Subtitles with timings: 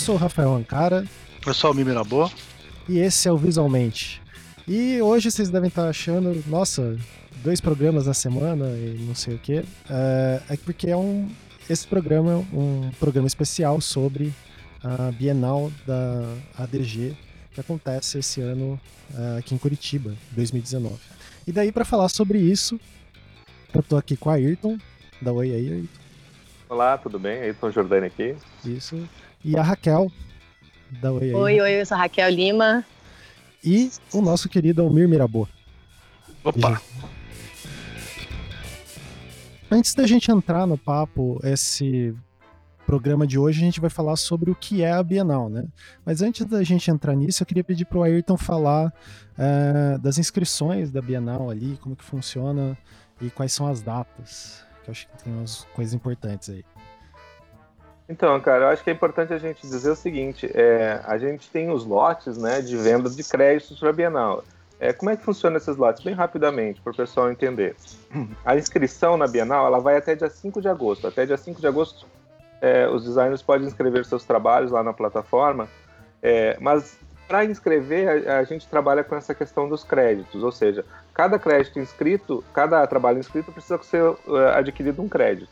[0.00, 1.04] sou o Rafael Ancara.
[1.46, 2.30] Eu sou o Mimirabô.
[2.88, 4.20] E esse é o Visualmente.
[4.66, 6.96] E hoje vocês devem estar achando, nossa,
[7.44, 9.62] dois programas na semana e não sei o quê.
[9.90, 11.28] É, é porque é um,
[11.68, 14.32] esse programa é um programa especial sobre
[14.82, 17.14] a Bienal da ADG,
[17.52, 18.80] que acontece esse ano
[19.12, 20.94] uh, aqui em Curitiba, 2019.
[21.46, 22.80] E daí, para falar sobre isso,
[23.74, 24.78] eu tô aqui com a Ayrton.
[25.20, 26.00] Dá oi aí, Ayrton.
[26.70, 27.38] Olá, tudo bem?
[27.40, 28.34] Ayrton Jordani aqui.
[28.64, 29.06] Isso.
[29.44, 30.10] E a Raquel.
[31.00, 31.34] Dá oi aí.
[31.34, 32.84] Oi, oi, eu sou a Raquel Lima.
[33.64, 35.46] E o nosso querido Almir Mirabô.
[36.44, 36.80] Opa!
[39.70, 42.14] Antes da gente entrar no papo, esse
[42.84, 45.64] programa de hoje a gente vai falar sobre o que é a Bienal, né?
[46.04, 48.92] Mas antes da gente entrar nisso, eu queria pedir para o Ayrton falar
[49.38, 52.76] é, das inscrições da Bienal ali, como que funciona
[53.20, 56.64] e quais são as datas, que eu acho que tem umas coisas importantes aí.
[58.10, 61.48] Então, cara, eu acho que é importante a gente dizer o seguinte: é, a gente
[61.48, 64.42] tem os lotes né, de venda de créditos para a Bienal.
[64.80, 66.02] É, como é que funciona esses lotes?
[66.02, 67.76] Bem rapidamente, para o pessoal entender.
[68.44, 71.06] A inscrição na Bienal ela vai até dia 5 de agosto.
[71.06, 72.06] Até dia 5 de agosto
[72.60, 75.68] é, os designers podem inscrever seus trabalhos lá na plataforma,
[76.22, 80.84] é, mas para inscrever a, a, gente trabalha com essa questão dos créditos, ou seja,
[81.14, 84.18] cada crédito inscrito, cada trabalho inscrito precisa ser uh,
[84.54, 85.48] adquirido um crédito.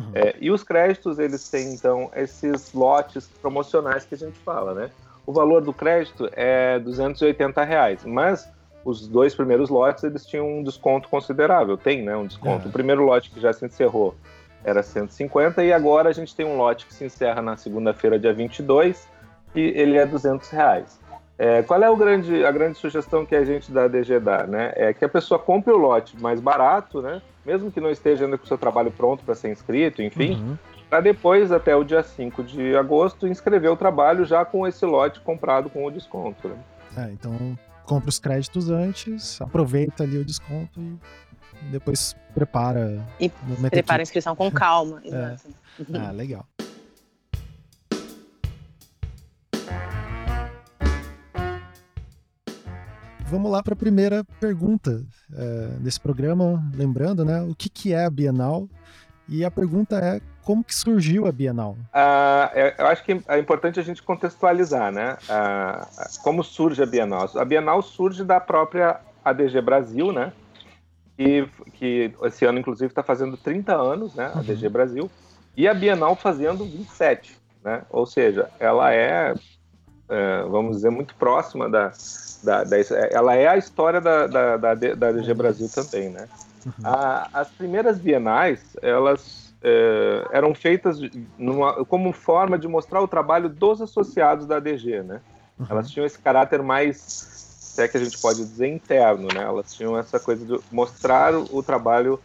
[0.00, 0.10] Uhum.
[0.14, 4.90] É, e os créditos eles têm então esses lotes promocionais que a gente fala, né?
[5.26, 8.50] O valor do crédito é 280 reais, mas
[8.84, 12.64] os dois primeiros lotes eles tinham um desconto considerável, tem, né, um desconto.
[12.64, 12.70] Uhum.
[12.70, 14.14] O primeiro lote que já se encerrou
[14.64, 18.32] era 150 e agora a gente tem um lote que se encerra na segunda-feira, dia
[18.32, 19.08] 22,
[19.54, 20.98] e ele é 200 reais.
[21.42, 24.46] É, qual é o grande, a grande sugestão que a gente da DG dá?
[24.46, 24.74] Né?
[24.76, 27.22] É que a pessoa compre o lote mais barato, né?
[27.46, 30.58] mesmo que não esteja ainda com o seu trabalho pronto para ser inscrito, enfim, uhum.
[30.90, 35.18] para depois, até o dia 5 de agosto, inscrever o trabalho já com esse lote
[35.20, 36.46] comprado com o desconto.
[36.46, 36.56] Né?
[36.98, 43.02] É, então compra os créditos antes, aproveita ali o desconto e depois prepara.
[43.18, 43.30] E
[43.70, 45.00] prepara a inscrição com calma.
[45.10, 45.36] é.
[45.94, 46.44] Ah, legal.
[53.30, 58.04] Vamos lá para a primeira pergunta é, desse programa, lembrando, né, o que, que é
[58.04, 58.68] a Bienal?
[59.28, 61.76] E a pergunta é como que surgiu a Bienal?
[61.92, 65.16] Ah, eu acho que é importante a gente contextualizar, né?
[65.28, 65.86] Ah,
[66.24, 67.30] como surge a Bienal?
[67.36, 70.32] A Bienal surge da própria ADG Brasil, né?
[71.20, 74.72] que, que esse ano, inclusive, está fazendo 30 anos, né, a DG uhum.
[74.72, 75.10] Brasil,
[75.54, 77.82] e a Bienal fazendo 27, né?
[77.90, 79.34] Ou seja, ela é
[80.50, 81.92] vamos dizer, muito próxima da,
[82.42, 82.76] da, da,
[83.10, 86.28] ela é a história da, da, da, da DG Brasil também, né?
[86.66, 86.72] Uhum.
[86.84, 90.98] A, as primeiras bienais, elas é, eram feitas
[91.38, 95.20] numa, como forma de mostrar o trabalho dos associados da DG, né?
[95.58, 95.66] Uhum.
[95.70, 99.42] Elas tinham esse caráter mais se é que a gente pode dizer, interno, né?
[99.42, 102.20] Elas tinham essa coisa de mostrar o, trabalho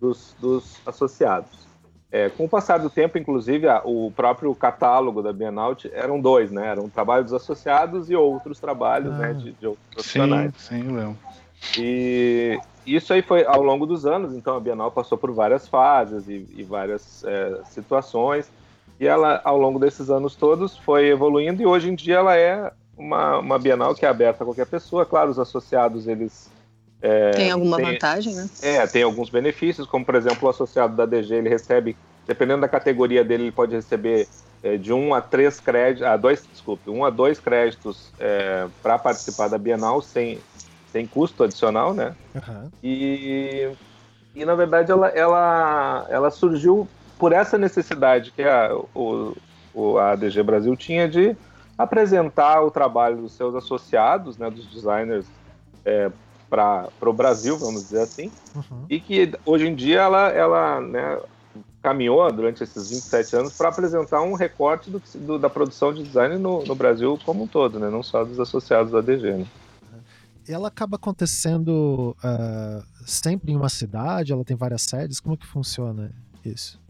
[0.00, 1.67] dos, dos associados.
[2.10, 6.50] É, com o passar do tempo, inclusive, a, o próprio catálogo da Bienal eram dois,
[6.50, 6.68] né?
[6.68, 10.52] Eram trabalhos dos associados e outros trabalhos, né, ah, né, de, de outros profissionais.
[10.56, 11.16] Sim, sim, Léo.
[11.76, 16.28] E isso aí foi ao longo dos anos, então a Bienal passou por várias fases
[16.28, 18.50] e, e várias é, situações,
[18.98, 22.72] e ela, ao longo desses anos todos, foi evoluindo e hoje em dia ela é
[22.96, 25.04] uma, uma Bienal que é aberta a qualquer pessoa.
[25.04, 26.50] Claro, os associados, eles...
[27.00, 28.48] É, tem alguma tem, vantagem, né?
[28.60, 32.68] É, tem alguns benefícios, como, por exemplo, o associado da DG, ele recebe, dependendo da
[32.68, 34.26] categoria dele, ele pode receber
[34.62, 38.98] é, de um a três créditos, a dois, desculpe, um a dois créditos é, para
[38.98, 40.40] participar da Bienal sem,
[40.90, 42.16] sem custo adicional, né?
[42.34, 42.70] Uhum.
[42.82, 43.70] E,
[44.34, 49.36] e, na verdade, ela, ela, ela surgiu por essa necessidade que a, o,
[49.72, 51.36] o, a DG Brasil tinha de
[51.76, 55.26] apresentar o trabalho dos seus associados, né, dos designers,
[55.84, 56.10] é,
[56.48, 58.86] para o Brasil, vamos dizer assim, uhum.
[58.88, 61.18] e que hoje em dia ela, ela né,
[61.82, 66.38] caminhou durante esses 27 anos para apresentar um recorte do, do, da produção de design
[66.38, 69.32] no, no, Brasil como um todo, né, não só dos associados da DG.
[69.32, 69.46] Né.
[70.48, 74.32] Ela acaba acontecendo uh, sempre em uma cidade?
[74.32, 75.20] Ela tem várias sedes?
[75.20, 76.10] Como que funciona
[76.42, 76.80] isso?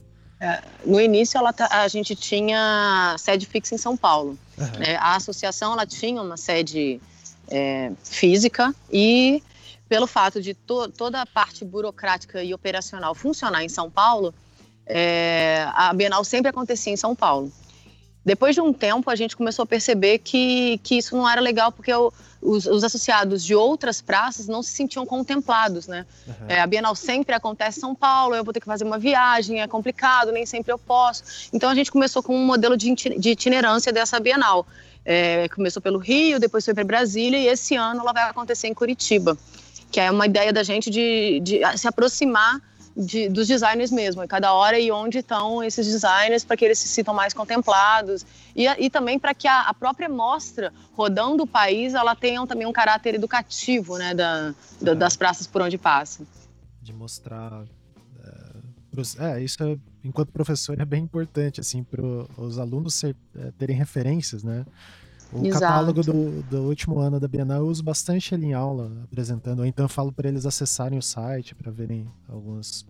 [0.40, 4.38] É, no início, ela, a gente tinha sede fixa em São Paulo.
[4.56, 4.82] Uhum.
[4.82, 7.00] É, a associação ela tinha uma sede
[7.49, 9.43] é, física e,
[9.88, 14.35] pelo fato de to, toda a parte burocrática e operacional funcionar em São Paulo,
[14.87, 17.52] é, a Bienal sempre acontecia em São Paulo.
[18.25, 21.73] Depois de um tempo, a gente começou a perceber que, que isso não era legal,
[21.73, 22.12] porque eu,
[22.43, 26.05] os, os, associados de outras praças não se sentiam contemplados, né?
[26.26, 26.35] Uhum.
[26.46, 29.62] É, a Bienal sempre acontece em São Paulo, eu vou ter que fazer uma viagem,
[29.62, 31.49] é complicado, nem sempre eu posso.
[31.55, 34.67] Então a gente começou com um modelo de, de itinerância dessa Bienal.
[35.05, 38.75] É, começou pelo Rio, depois foi para Brasília e esse ano ela vai acontecer em
[38.75, 39.38] Curitiba,
[39.90, 42.61] que é uma ideia da gente de, de se aproximar
[42.96, 46.81] de, dos designers mesmo, em cada hora e onde estão esses designers para que eles
[46.81, 48.26] se sintam mais contemplados
[48.56, 52.67] e, e também para que a, a, própria mostra rodando o país ela tenha também
[52.67, 56.26] um caráter educativo, né, da, da, das praças por onde passa.
[56.82, 57.64] De mostrar
[59.19, 62.02] é, é, isso é, enquanto professor é bem importante assim para
[62.37, 64.64] os alunos ser, é, terem referências, né?
[65.32, 65.62] O Exato.
[65.62, 69.66] catálogo do, do último ano da Bienal eu uso bastante ele em aula, apresentando, ou
[69.66, 72.86] então eu falo para eles acessarem o site para verem alguns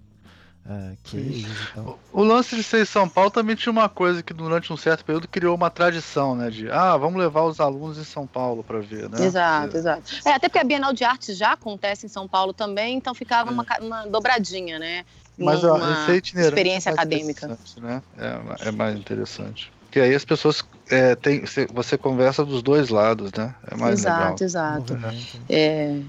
[0.64, 1.98] uh, cases e tal.
[2.12, 4.76] O, o lance de ser em São Paulo também tinha uma coisa que durante um
[4.76, 6.48] certo período criou uma tradição, né?
[6.48, 9.24] De, ah, vamos levar os alunos em São Paulo para ver, né?
[9.24, 9.78] Exato, é.
[9.80, 10.02] exato.
[10.24, 13.50] É, até porque a Bienal de Artes já acontece em São Paulo também, então ficava
[13.50, 13.52] é.
[13.52, 15.04] uma, uma dobradinha, né?
[15.36, 17.58] Mas uma esse experiência acadêmica.
[17.80, 18.02] Né?
[18.16, 19.72] É, é mais interessante.
[19.90, 21.42] Que aí as pessoas é, tem,
[21.72, 23.54] você conversa dos dois lados, né?
[23.70, 24.36] É mais exato, legal.
[24.40, 25.44] Exato, exato.
[25.48, 26.02] É,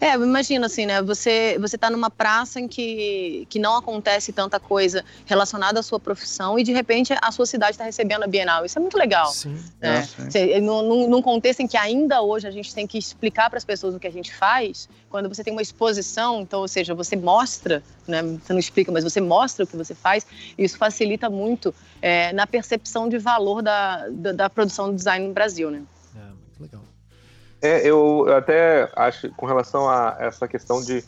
[0.00, 1.02] é, imagina assim, né?
[1.02, 5.98] Você você está numa praça em que, que não acontece tanta coisa relacionada à sua
[5.98, 8.64] profissão e de repente a sua cidade está recebendo a Bienal.
[8.64, 9.30] Isso é muito legal.
[9.32, 9.56] Sim.
[9.80, 10.02] Né?
[10.02, 10.60] Sim.
[10.60, 13.94] num, num contexto em que ainda hoje a gente tem que explicar para as pessoas
[13.94, 17.82] o que a gente faz, quando você tem uma exposição, então, ou seja, você mostra,
[18.06, 18.22] né?
[18.22, 20.26] Você não explica, mas você mostra o que você faz.
[20.56, 25.34] Isso facilita muito é, na percepção de valor da, da, da produção do design no
[25.34, 25.82] Brasil, né?
[26.14, 26.87] É, muito legal.
[27.60, 31.02] É, eu, até acho, com relação a essa questão de,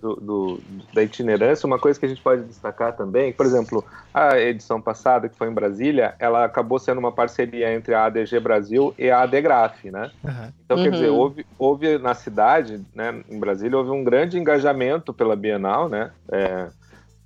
[0.00, 0.60] do, do,
[0.94, 5.28] da itinerância, uma coisa que a gente pode destacar também, por exemplo, a edição passada,
[5.28, 9.22] que foi em Brasília, ela acabou sendo uma parceria entre a ADG Brasil e a
[9.22, 10.10] ADGRAF, né?
[10.24, 10.52] Uhum.
[10.64, 10.90] Então, quer uhum.
[10.90, 16.10] dizer, houve, houve na cidade, né, em Brasília, houve um grande engajamento pela Bienal, né?
[16.32, 16.68] É,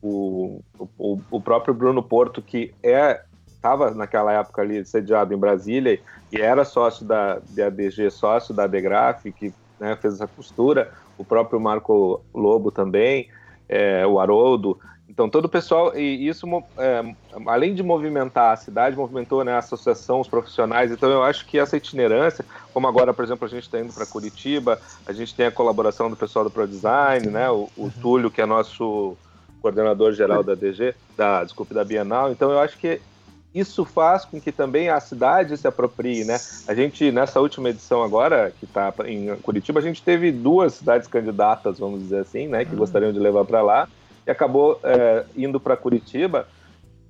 [0.02, 0.60] o,
[0.98, 3.22] o, o próprio Bruno Porto, que é
[3.64, 5.98] estava naquela época ali sediado em Brasília
[6.30, 11.24] e era sócio da, da ADG, sócio da Degraf, que né, fez essa costura, o
[11.24, 13.30] próprio Marco Lobo também,
[13.66, 14.78] é, o Haroldo.
[15.08, 16.46] Então, todo o pessoal, e isso,
[16.76, 17.14] é,
[17.46, 20.90] além de movimentar a cidade, movimentou né, a associação, os profissionais.
[20.90, 22.44] Então, eu acho que essa itinerância,
[22.74, 26.10] como agora, por exemplo, a gente está indo para Curitiba, a gente tem a colaboração
[26.10, 27.90] do pessoal do ProDesign, né, o, o uhum.
[28.02, 29.16] Túlio, que é nosso
[29.62, 32.30] coordenador geral da DG, da, desculpe, da Bienal.
[32.30, 33.00] Então, eu acho que
[33.54, 36.40] isso faz com que também a cidade se aproprie, né?
[36.66, 41.06] A gente, nessa última edição agora, que está em Curitiba, a gente teve duas cidades
[41.06, 42.64] candidatas, vamos dizer assim, né?
[42.64, 42.78] Que uhum.
[42.78, 43.88] gostariam de levar para lá,
[44.26, 46.48] e acabou é, indo para Curitiba,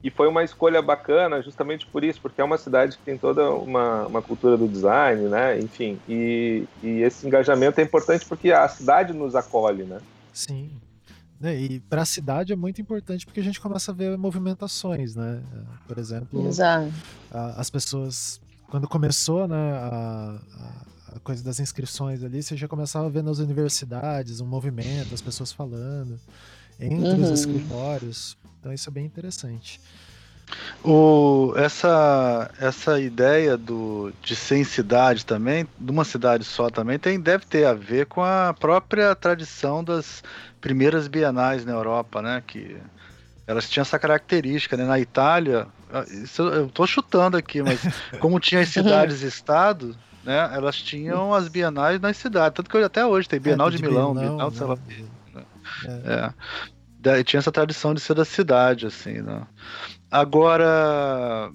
[0.02, 3.50] e foi uma escolha bacana justamente por isso, porque é uma cidade que tem toda
[3.50, 5.58] uma, uma cultura do design, né?
[5.58, 9.98] Enfim, e, e esse engajamento é importante porque a cidade nos acolhe, né?
[10.30, 10.70] Sim,
[11.40, 11.56] né?
[11.56, 15.42] E para a cidade é muito importante porque a gente começa a ver movimentações, né?
[15.86, 16.40] Por exemplo,
[17.30, 20.40] a, as pessoas quando começou, né, a,
[21.14, 25.22] a, coisa das inscrições ali, você já começava a ver nas universidades um movimento, as
[25.22, 26.18] pessoas falando
[26.80, 27.22] entre uhum.
[27.22, 28.36] os escritórios.
[28.58, 29.80] Então isso é bem interessante.
[30.84, 36.98] O, essa, essa ideia do, de ser em cidade também, de uma cidade só também,
[36.98, 40.22] tem, deve ter a ver com a própria tradição das
[40.60, 42.42] primeiras bienais na Europa, né?
[42.46, 42.76] Que
[43.46, 44.84] elas tinham essa característica, né?
[44.84, 47.80] Na Itália, ah, isso eu estou chutando aqui, mas
[48.20, 50.50] como tinha as cidades-estado, né?
[50.52, 52.56] Elas tinham as bienais nas cidades.
[52.56, 54.76] Tanto que até hoje tem Bienal é, de, de, Milão, Bienal, de sei lá.
[55.34, 55.44] Né?
[55.84, 56.12] É.
[56.12, 56.34] é.
[57.24, 59.46] Tinha essa tradição de ser da cidade, assim, né?
[60.10, 61.50] Agora,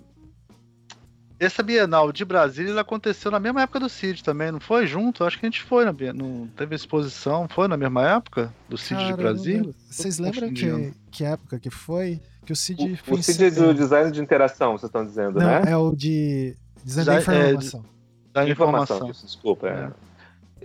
[1.39, 4.85] essa Bienal de Brasília aconteceu na mesma época do CID também, não foi?
[4.85, 5.23] Junto?
[5.23, 9.05] Acho que a gente foi na não teve exposição, foi na mesma época do CID
[9.05, 9.73] de Brasília?
[9.89, 12.19] Vocês lembram que, que época que foi?
[12.45, 13.19] Que o CID o, foi.
[13.19, 15.71] O CID é do design de interação, vocês estão dizendo, não, né?
[15.71, 17.79] É o de design da informação.
[17.79, 19.25] É, da informação, informação.
[19.25, 19.67] desculpa.
[19.67, 19.71] É.
[19.71, 20.08] é.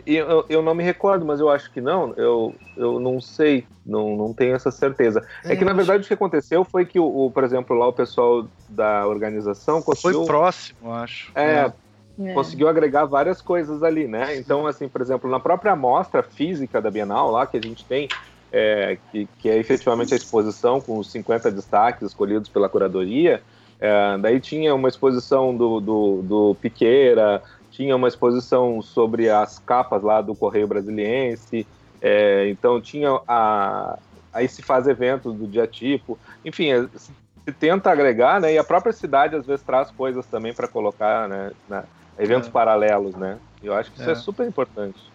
[0.06, 2.12] Eu, eu não me recordo, mas eu acho que não.
[2.14, 5.24] Eu, eu não sei, não, não tenho essa certeza.
[5.44, 6.06] É, é que, na verdade, acho...
[6.06, 10.20] o que aconteceu foi que, o, o, por exemplo, lá o pessoal da organização conseguiu...
[10.20, 11.30] Foi próximo, acho.
[11.34, 11.72] É,
[12.18, 14.36] é, conseguiu agregar várias coisas ali, né?
[14.36, 18.08] Então, assim, por exemplo, na própria amostra física da Bienal, lá que a gente tem,
[18.52, 23.42] é, que, que é efetivamente a exposição com os 50 destaques escolhidos pela curadoria,
[23.80, 27.42] é, daí tinha uma exposição do, do, do Piqueira,
[27.74, 31.66] tinha uma exposição sobre as capas lá do Correio Brasiliense,
[32.00, 33.98] é, então tinha a,
[34.32, 38.62] aí se faz eventos do dia tipo, enfim, é, se tenta agregar, né, e a
[38.62, 41.82] própria cidade às vezes traz coisas também para colocar, né, na,
[42.16, 42.52] eventos é.
[42.52, 45.12] paralelos, né, eu acho que isso é, é super importante.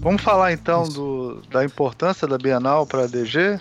[0.00, 3.58] Vamos falar então do, da importância da Bienal para a DG?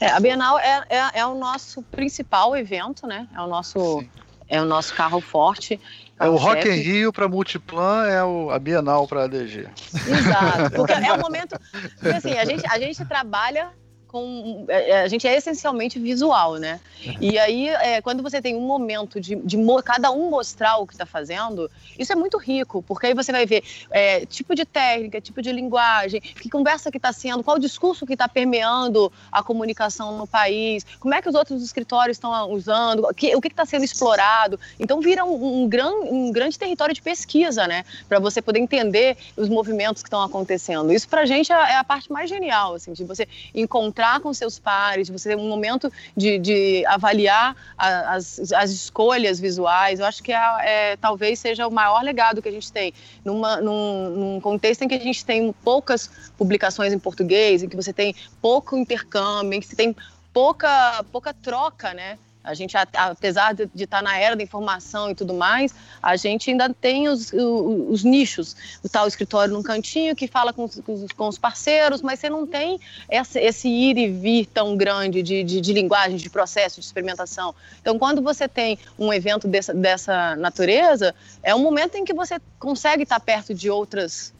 [0.00, 3.28] É, a Bienal é, é, é, o nosso principal evento, né?
[3.36, 4.02] É o nosso,
[4.48, 5.78] é o nosso carro forte.
[6.18, 9.68] É o Rock in Rio para Multiplan, é o, a Bienal para a DG.
[9.94, 11.58] Exato, porque é o momento.
[11.98, 13.70] Porque assim, a gente, a gente trabalha
[14.10, 14.64] com.
[14.68, 16.80] É, é, a gente é essencialmente visual, né?
[17.06, 17.14] Uhum.
[17.20, 20.94] E aí, é, quando você tem um momento de, de cada um mostrar o que
[20.94, 25.20] está fazendo, isso é muito rico, porque aí você vai ver é, tipo de técnica,
[25.20, 29.44] tipo de linguagem, que conversa que está sendo, qual o discurso que está permeando a
[29.44, 33.64] comunicação no país, como é que os outros escritórios estão usando, que, o que está
[33.64, 34.58] sendo explorado.
[34.78, 37.84] Então, vira um, um, gran, um grande território de pesquisa, né?
[38.08, 40.92] Para você poder entender os movimentos que estão acontecendo.
[40.92, 44.20] Isso, para a gente, é, é a parte mais genial, assim, de você encontrar encontrar
[44.20, 50.00] com seus pares, você ter um momento de, de avaliar a, as, as escolhas visuais.
[50.00, 52.92] Eu acho que é, é, talvez seja o maior legado que a gente tem.
[53.24, 57.76] Numa, num, num contexto em que a gente tem poucas publicações em português, em que
[57.76, 59.94] você tem pouco intercâmbio, em que você tem
[60.32, 62.18] pouca, pouca troca, né?
[62.42, 66.50] A gente, apesar de, estar tá na era da informação e tudo mais, a gente
[66.50, 68.56] ainda tem os, os, os nichos.
[68.82, 72.80] O tal escritório num cantinho que fala com, com os parceiros, mas você não tem
[73.10, 77.54] esse, esse ir e vir tão grande de, de, de, linguagem, de processo, de experimentação.
[77.80, 82.40] Então, quando você tem um evento dessa, dessa natureza, é um momento em que você
[82.58, 84.32] consegue estar perto de outras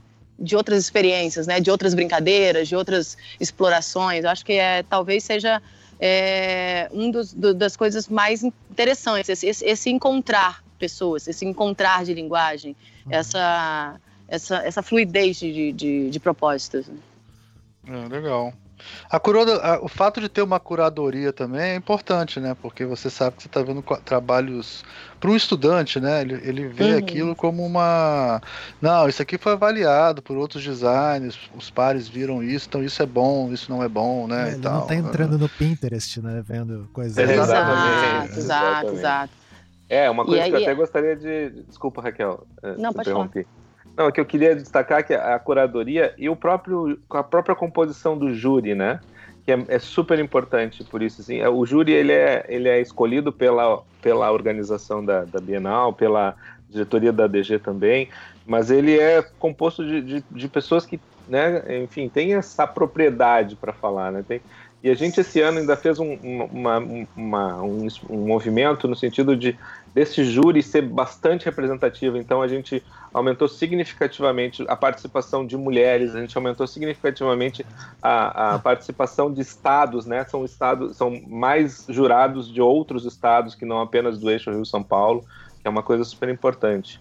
[0.43, 4.25] de outras experiências, né, de outras brincadeiras, de outras explorações.
[4.25, 5.61] Eu acho que é, talvez seja
[6.01, 12.15] é um dos, do, das coisas mais interessantes, esse, esse, encontrar pessoas, esse encontrar de
[12.15, 13.13] linguagem, uhum.
[13.13, 16.87] essa, essa, essa fluidez de, de, de propósitos.
[17.87, 18.55] É, legal.
[19.09, 22.57] A curada, a, o fato de ter uma curadoria também é importante, né?
[22.61, 24.85] Porque você sabe que você está vendo trabalhos
[25.19, 26.23] para um estudante, né?
[26.23, 26.99] Ele, ele vê uhum.
[26.99, 28.41] aquilo como uma.
[28.81, 33.07] Não, isso aqui foi avaliado por outros designers, os pares viram isso, então isso é
[33.07, 34.51] bom, isso não é bom, né?
[34.51, 36.43] É, ele tal, não está entrando no Pinterest, né?
[36.47, 37.19] Vendo coisas.
[37.19, 39.41] É, exatamente, exato, exato.
[39.91, 41.51] É, uma coisa que eu até gostaria de.
[41.67, 42.47] Desculpa, Raquel.
[42.63, 43.29] Eh, não, pode falar.
[44.01, 48.17] Não, é que eu queria destacar que a curadoria e o próprio, a própria composição
[48.17, 48.99] do júri, né?
[49.45, 51.43] Que é, é super importante por isso, assim.
[51.43, 56.35] O júri, ele é, ele é escolhido pela, pela organização da, da Bienal, pela
[56.71, 58.09] diretoria da DG também,
[58.47, 63.75] mas ele é composto de, de, de pessoas que, né, enfim, tem essa propriedade para
[63.75, 64.25] falar, né?
[64.27, 64.41] Tem,
[64.83, 66.79] e a gente esse ano ainda fez um, uma,
[67.15, 69.59] uma, um, um, movimento no sentido de
[69.95, 72.17] desse júri ser bastante representativo.
[72.17, 72.83] Então a gente
[73.13, 77.67] aumentou significativamente a participação de mulheres, a gente aumentou significativamente
[78.01, 80.25] a, a participação de estados, né?
[80.25, 84.83] São estados, são mais jurados de outros estados que não apenas do eixo Rio São
[84.83, 85.25] Paulo,
[85.61, 87.01] que é uma coisa super importante.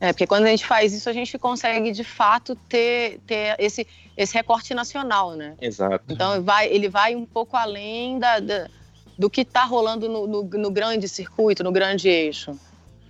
[0.00, 3.86] É, porque quando a gente faz isso, a gente consegue de fato ter, ter esse,
[4.16, 5.54] esse recorte nacional, né?
[5.60, 6.04] Exato.
[6.08, 8.68] Então vai, ele vai um pouco além da, da
[9.16, 12.58] do que está rolando no, no, no, grande circuito, no grande eixo.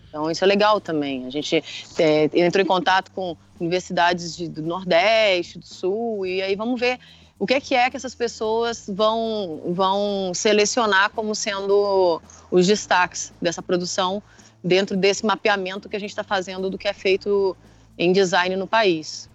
[0.09, 1.26] Então isso é legal também.
[1.26, 1.64] A gente
[1.99, 6.99] é, entrou em contato com universidades de, do Nordeste, do Sul, e aí vamos ver
[7.38, 13.33] o que é que, é que essas pessoas vão, vão selecionar como sendo os destaques
[13.41, 14.23] dessa produção
[14.64, 17.54] dentro desse mapeamento que a gente está fazendo do que é feito
[17.99, 19.28] em design no país.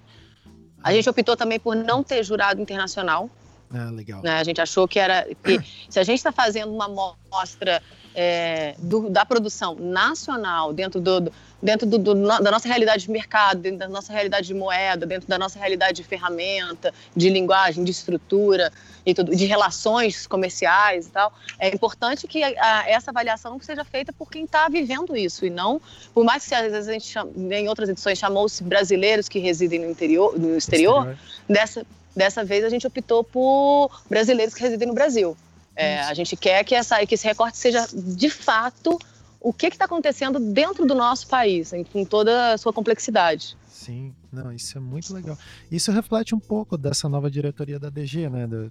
[0.84, 3.30] A gente optou também por não ter jurado internacional,
[3.72, 4.22] ah, legal.
[4.24, 4.32] Né?
[4.32, 5.28] A gente achou que era.
[5.44, 5.60] Que
[5.90, 7.82] se a gente está fazendo uma mostra
[8.16, 13.62] é, do, da produção nacional dentro, do, dentro do, do, da nossa realidade de mercado,
[13.62, 17.92] dentro da nossa realidade de moeda, dentro da nossa realidade de ferramenta, de linguagem, de
[17.92, 18.72] estrutura
[19.06, 23.84] e tudo, de relações comerciais e tal, é importante que a, a, essa avaliação seja
[23.84, 25.82] feita por quem está vivendo isso e não,
[26.14, 29.80] por mais que às vezes a gente chama, em outras edições chamou-se brasileiros que residem
[29.80, 31.18] no interior, no exterior, exterior.
[31.48, 31.86] dessa
[32.16, 35.38] Dessa vez a gente optou por brasileiros que residem no Brasil.
[35.74, 39.00] É, a gente quer que, essa, que esse recorte seja de fato
[39.42, 43.58] o que está acontecendo dentro do nosso país, com toda a sua complexidade.
[43.70, 45.38] Sim, não, isso é muito legal.
[45.72, 48.46] Isso reflete um pouco dessa nova diretoria da DG, né?
[48.46, 48.70] Do,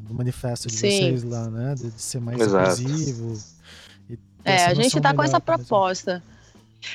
[0.00, 0.90] do manifesto de Sim.
[0.90, 1.74] vocês lá, né?
[1.74, 2.82] De, de ser mais Exato.
[2.82, 3.42] inclusivo.
[4.44, 6.22] é, a gente está com essa proposta.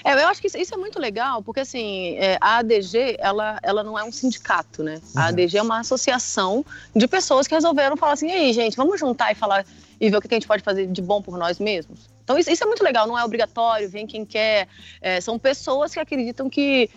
[0.03, 3.60] É, eu acho que isso, isso, é muito legal, porque assim, é, a ADG, ela,
[3.62, 5.00] ela não é um sindicato, né?
[5.15, 5.27] A uhum.
[5.27, 6.65] ADG é uma associação
[6.96, 9.65] de pessoas que resolveram falar assim, e aí, gente, vamos juntar e falar
[10.00, 12.14] e ver o que a gente pode fazer de bom por nós mesmos.
[12.25, 14.67] Então isso, isso é muito legal, não é obrigatório, vem quem quer.
[15.00, 16.89] É, são pessoas que acreditam que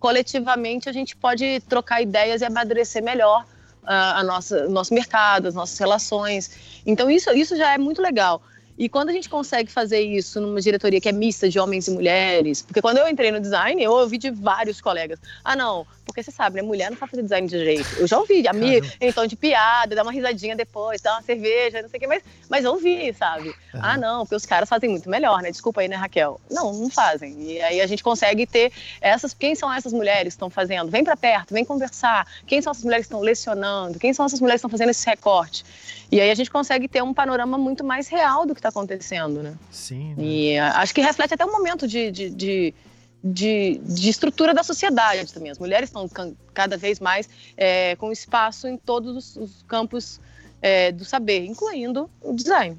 [0.00, 3.44] coletivamente a gente pode trocar ideias e amadurecer melhor
[3.84, 6.82] a, a nossa, o nosso mercado, as nossas relações.
[6.86, 8.42] Então, isso, isso já é muito legal.
[8.80, 11.90] E quando a gente consegue fazer isso numa diretoria que é mista de homens e
[11.90, 16.22] mulheres, porque quando eu entrei no design, eu ouvi de vários colegas: ah, não, porque
[16.22, 16.62] você sabe, né?
[16.62, 17.86] Mulher não sabe fazer design de jeito.
[17.98, 21.82] Eu já ouvi, amigo, em tom de piada, dá uma risadinha depois, dá uma cerveja,
[21.82, 23.50] não sei o que, mas, mas eu ouvi, sabe?
[23.50, 23.80] Uhum.
[23.82, 25.50] Ah, não, porque os caras fazem muito melhor, né?
[25.50, 26.40] Desculpa aí, né, Raquel?
[26.50, 27.38] Não, não fazem.
[27.38, 28.72] E aí a gente consegue ter
[29.02, 29.34] essas.
[29.34, 30.90] Quem são essas mulheres que estão fazendo?
[30.90, 32.26] Vem para perto, vem conversar.
[32.46, 33.98] Quem são essas mulheres que estão lecionando?
[33.98, 35.66] Quem são essas mulheres que estão fazendo esse recorte?
[36.10, 39.42] E aí a gente consegue ter um panorama muito mais real do que está acontecendo,
[39.42, 39.54] né?
[39.70, 40.14] Sim.
[40.14, 40.24] Né?
[40.24, 42.74] E acho que reflete até um momento de, de, de,
[43.22, 45.50] de, de estrutura da sociedade também.
[45.50, 46.08] As mulheres estão
[46.52, 50.20] cada vez mais é, com espaço em todos os campos
[50.60, 52.76] é, do saber, incluindo o design.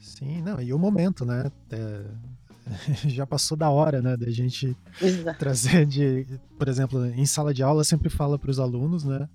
[0.00, 1.50] Sim, não, e o momento, né?
[1.70, 2.00] É,
[3.08, 5.38] já passou da hora, né, da gente Exato.
[5.38, 6.26] trazer de,
[6.58, 9.28] por exemplo, em sala de aula sempre fala para os alunos, né?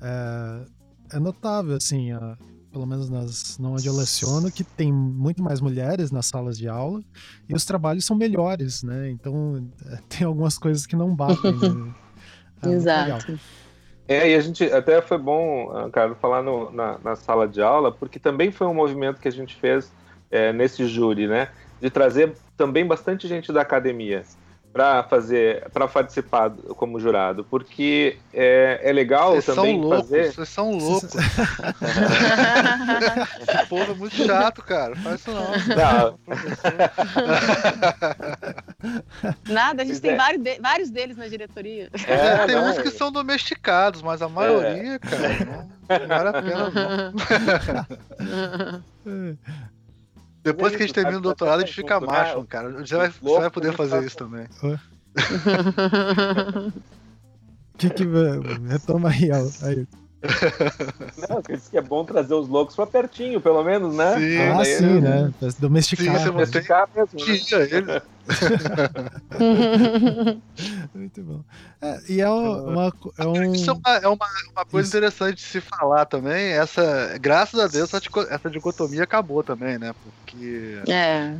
[0.00, 2.36] É, é notável assim a,
[2.72, 7.02] pelo menos nas, onde eu leciono, que tem muito mais mulheres nas salas de aula
[7.48, 9.10] e os trabalhos são melhores, né?
[9.10, 11.52] Então é, tem algumas coisas que não batem.
[11.52, 11.94] Né?
[12.60, 13.38] É Exato.
[14.08, 17.62] É, e a gente até foi bom, ah, cara, falar no, na, na, sala de
[17.62, 19.92] aula, porque também foi um movimento que a gente fez
[20.28, 21.50] é, nesse júri, né?
[21.80, 24.24] De trazer também bastante gente da academia
[24.78, 30.32] para fazer, para participar como jurado, porque é, é legal vocês também são loucos, fazer.
[30.32, 31.10] Vocês são loucos.
[33.42, 34.94] Esse povo é muito chato, cara.
[34.94, 35.50] Faz isso não.
[35.74, 36.16] não.
[39.52, 40.16] Nada, a gente tem é.
[40.16, 41.90] vários, de, vários deles na diretoria.
[42.06, 44.98] É, tem não, uns que são domesticados, mas a maioria, é.
[45.00, 46.70] cara, não, não vale a pena
[49.04, 49.68] não.
[50.52, 52.70] Depois que a gente termina o doutorado, a gente fica macho, cara.
[52.70, 54.46] Você vai, você vai poder fazer isso também.
[57.76, 58.04] que que
[58.68, 59.30] retoma aí,
[59.62, 59.86] aí.
[61.28, 64.18] Não, disse que é bom trazer os loucos pra pertinho, pelo menos, né?
[64.18, 65.32] Sim, ah, sim, né?
[65.58, 66.18] Domesticar.
[66.18, 67.86] Sim, domesticar mesmo.
[67.86, 68.02] Né?
[70.94, 71.42] Muito bom.
[71.80, 72.92] É, e é uma.
[73.16, 73.54] É, um...
[73.54, 74.96] Isso é uma, é uma, uma coisa Isso.
[74.96, 76.52] interessante de se falar também.
[76.52, 79.94] Essa, graças a Deus, essa, essa dicotomia acabou também, né?
[80.02, 80.80] Porque.
[80.88, 81.34] É.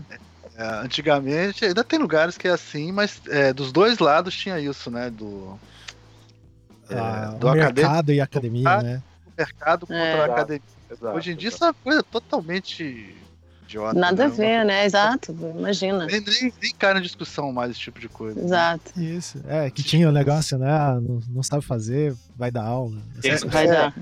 [0.56, 4.90] É, antigamente, ainda tem lugares que é assim, mas é, dos dois lados tinha isso,
[4.90, 5.08] né?
[5.08, 5.56] Do,
[6.90, 9.00] é, ah, do mercado e academia, né?
[9.24, 10.20] O mercado contra é.
[10.20, 10.62] a academia.
[10.90, 11.56] Exato, Hoje em dia exato.
[11.56, 13.16] isso é uma coisa totalmente
[13.68, 13.98] idiota.
[13.98, 14.32] Nada né?
[14.32, 14.84] a ver, né?
[14.84, 16.06] Exato, imagina.
[16.06, 18.40] Nem, nem, nem cai na discussão mais esse tipo de coisa.
[18.40, 18.92] Exato.
[18.96, 19.04] Né?
[19.04, 20.70] Isso, é, que tinha o um negócio, né?
[20.70, 23.00] Ah, não, não sabe fazer, vai dar aula.
[23.46, 23.94] vai dar.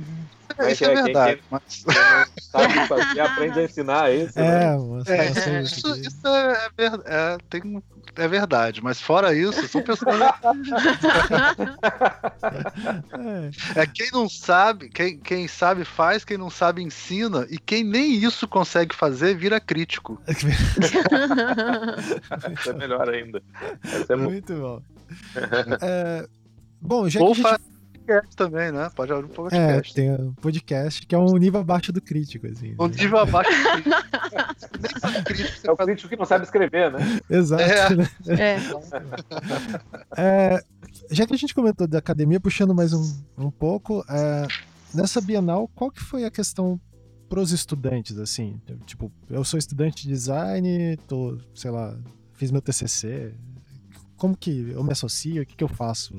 [0.58, 1.36] É, isso é, é verdade.
[1.36, 1.84] Quem, mas...
[1.84, 1.94] quem
[2.42, 4.38] sabe fazer, aprende a ensinar isso.
[4.38, 4.76] É, né?
[5.06, 6.70] é, isso, isso é,
[7.04, 7.82] é, tem,
[8.16, 10.16] é verdade, mas fora isso, são pessoas.
[13.76, 18.14] é quem não sabe, quem, quem sabe faz, quem não sabe ensina, e quem nem
[18.14, 20.20] isso consegue fazer vira crítico.
[22.58, 23.42] isso é melhor ainda.
[24.08, 24.80] É muito bom.
[25.82, 26.26] É,
[26.80, 27.75] bom, já Ou que a gente
[28.06, 28.90] podcast também, né?
[28.94, 29.92] Pode abrir um podcast.
[29.92, 32.74] É, tem um podcast que é um nível abaixo do crítico, assim.
[32.78, 32.94] Um né?
[32.96, 34.00] nível abaixo do crítico.
[35.12, 35.66] Nem crítico.
[35.66, 37.20] É o crítico que não sabe escrever, né?
[37.28, 37.62] Exato.
[37.62, 37.96] É.
[37.96, 38.08] Né?
[38.38, 38.58] É.
[40.56, 40.64] é.
[41.10, 44.46] Já que a gente comentou da academia, puxando mais um, um pouco, é,
[44.94, 46.80] nessa Bienal, qual que foi a questão
[47.28, 48.60] pros estudantes, assim?
[48.86, 51.96] Tipo, eu sou estudante de design, tô, sei lá,
[52.34, 53.34] fiz meu TCC,
[54.16, 56.14] como que eu me associo, o que que eu faço?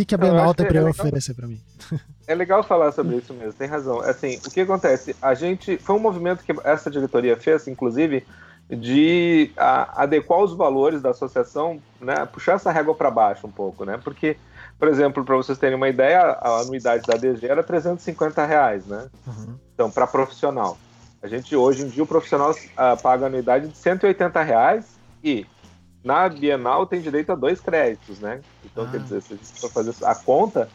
[0.00, 1.60] Que, que a Bienal tem para é oferecer para mim?
[2.26, 3.98] É legal falar sobre isso mesmo, tem razão.
[4.02, 5.16] Assim, o que acontece?
[5.20, 5.76] A gente.
[5.78, 8.24] Foi um movimento que essa diretoria fez, inclusive,
[8.68, 12.24] de a, adequar os valores da associação, né?
[12.26, 13.98] Puxar essa régua para baixo um pouco, né?
[14.04, 14.36] Porque,
[14.78, 19.08] por exemplo, para vocês terem uma ideia, a anuidade da DG era 350 reais, né?
[19.26, 19.56] Uhum.
[19.74, 20.78] Então, para profissional.
[21.20, 24.86] A gente, hoje em dia, o profissional uh, paga anuidade de 180 reais
[25.24, 25.44] e
[26.02, 28.40] na Bienal tem direito a dois créditos, né?
[28.64, 28.88] Então, ah.
[28.90, 30.68] quer dizer, se gente for fazer a conta,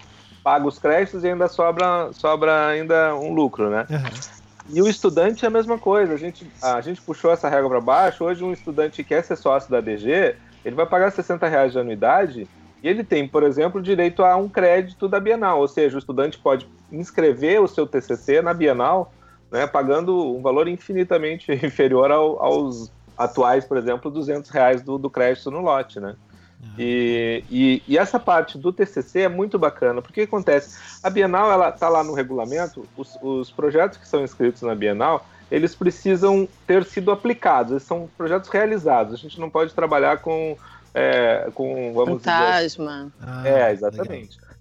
[0.44, 3.86] paga os créditos e ainda sobra, sobra ainda um lucro, né?
[3.90, 4.36] Uhum.
[4.70, 6.14] E o estudante é a mesma coisa.
[6.14, 8.24] A gente, a gente puxou essa regra para baixo.
[8.24, 11.80] Hoje, um estudante que quer ser sócio da DG, ele vai pagar 60 reais de
[11.80, 12.48] anuidade
[12.82, 15.60] e ele tem, por exemplo, direito a um crédito da Bienal.
[15.60, 19.12] Ou seja, o estudante pode inscrever o seu TCC na Bienal,
[19.52, 25.10] né, pagando um valor infinitamente inferior ao, aos atuais, por exemplo, 200 reais do, do
[25.10, 26.16] crédito no lote, né?
[26.62, 26.70] Uhum.
[26.80, 30.78] E, e, e, essa parte do TCC é muito bacana, porque o que acontece?
[31.04, 35.26] A Bienal, ela está lá no regulamento, os, os projetos que são inscritos na Bienal,
[35.52, 40.58] eles precisam ter sido aplicados, eles são projetos realizados, a gente não pode trabalhar com,
[40.94, 42.58] é, com vamos Fantasma.
[42.58, 42.66] dizer...
[42.66, 43.16] Assim.
[43.22, 44.40] Ah, é, exatamente.
[44.40, 44.56] Legal.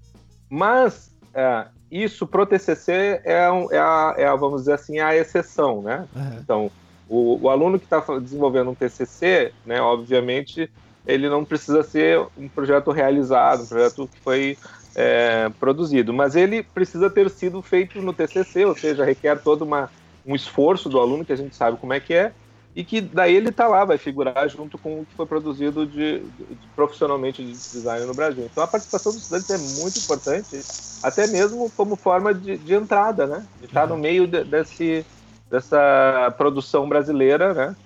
[0.50, 5.16] Mas, é, isso pro TCC é, um, é, a, é a, vamos dizer assim, a
[5.16, 6.06] exceção, né?
[6.14, 6.38] Uhum.
[6.40, 6.70] Então,
[7.14, 10.68] o, o, aluno que está desenvolvendo um TCC, né, obviamente,
[11.06, 14.58] ele não precisa ser um projeto realizado, um projeto que foi
[14.96, 19.90] é, produzido, mas ele precisa ter sido feito no TCC, ou seja, requer todo uma,
[20.26, 22.32] um esforço do aluno, que a gente sabe como é que é,
[22.74, 26.18] e que daí ele está lá, vai figurar junto com o que foi produzido de,
[26.18, 28.48] de, profissionalmente de design no Brasil.
[28.50, 30.60] Então a participação dos estudantes é muito importante,
[31.00, 33.46] até mesmo como forma de, de entrada, né?
[33.60, 35.06] De estar no meio de, desse,
[35.54, 37.76] dessa produção brasileira, né?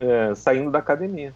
[0.00, 1.32] É, saindo da academia.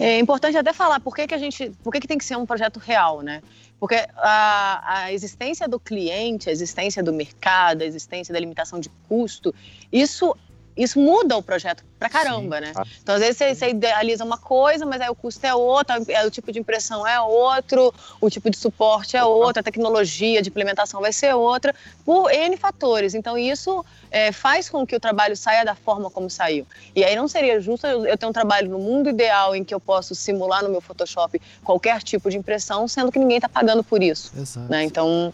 [0.00, 2.36] É importante até falar por que, que a gente, por que, que tem que ser
[2.36, 3.42] um projeto real, né?
[3.78, 8.88] Porque a, a existência do cliente, a existência do mercado, a existência da limitação de
[9.06, 9.54] custo,
[9.92, 10.34] isso
[10.76, 12.62] isso muda o projeto pra caramba, Sim.
[12.62, 12.72] né?
[13.02, 15.94] Então, às vezes, você, você, idealiza uma coisa, mas aí o custo é outro,
[16.26, 20.48] o tipo de impressão é outro, o tipo de suporte é outro, a tecnologia de
[20.48, 23.14] implementação vai ser outra, por N fatores.
[23.14, 26.66] Então, isso é, faz com que o trabalho saia da forma como saiu.
[26.96, 29.74] E aí não seria justo eu, eu ter um trabalho no mundo ideal em que
[29.74, 33.84] eu posso simular no meu Photoshop qualquer tipo de impressão, sendo que ninguém está pagando
[33.84, 34.32] por isso.
[34.36, 34.70] Exato.
[34.70, 34.84] Né?
[34.84, 35.32] Então,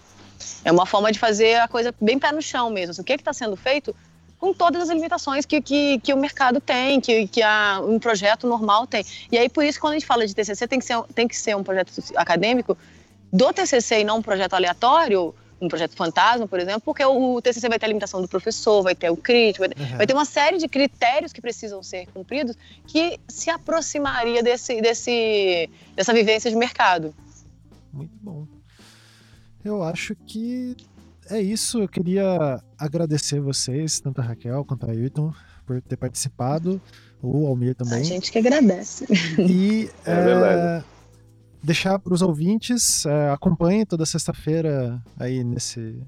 [0.65, 2.91] é uma forma de fazer a coisa bem pé no chão mesmo.
[2.91, 3.95] Assim, o que é está sendo feito
[4.39, 8.47] com todas as limitações que, que, que o mercado tem, que, que a, um projeto
[8.47, 9.05] normal tem.
[9.31, 11.37] E aí, por isso, quando a gente fala de TCC, tem que ser, tem que
[11.37, 12.77] ser um projeto acadêmico
[13.33, 17.69] do TCC e não um projeto aleatório, um projeto fantasma, por exemplo, porque o, TCC
[17.69, 19.97] vai ter a limitação do professor, vai ter o crítico, vai, uhum.
[19.97, 25.69] vai, ter uma série de critérios que precisam ser cumpridos que se aproximaria desse, desse,
[25.97, 27.13] dessa vivência de mercado.
[27.93, 28.47] Muito bom.
[29.65, 30.77] Eu acho que
[31.31, 31.81] é isso.
[31.81, 35.33] Eu queria agradecer vocês, tanto a Raquel quanto a Ayrton,
[35.67, 36.81] por ter participado.
[37.23, 38.01] O Almir também.
[38.01, 39.07] A gente que agradece.
[39.39, 40.85] E é, é
[41.63, 46.01] deixar para os ouvintes, é, acompanhem toda sexta-feira aí nesse,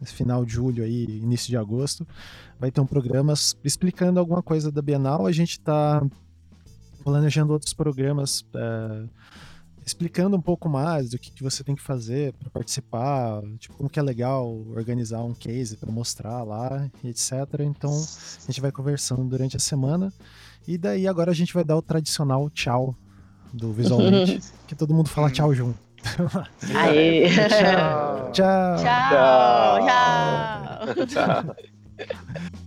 [0.00, 2.06] nesse, final de julho aí, início de agosto,
[2.58, 5.26] vai ter um programa explicando alguma coisa da Bienal.
[5.26, 6.02] A gente está
[7.04, 9.04] planejando outros programas é,
[9.84, 13.90] explicando um pouco mais do que, que você tem que fazer para participar, tipo, como
[13.90, 17.32] que é legal organizar um case para mostrar lá, etc.
[17.60, 20.12] Então, a gente vai conversando durante a semana.
[20.66, 22.96] E daí agora a gente vai dar o tradicional tchau
[23.52, 25.78] do Visualmente, que todo mundo fala tchau junto.
[26.74, 27.28] Aê.
[27.30, 28.32] tchau.
[28.32, 28.76] Tchau.
[28.78, 29.86] Tchau.
[30.96, 31.06] tchau.
[31.06, 31.56] tchau.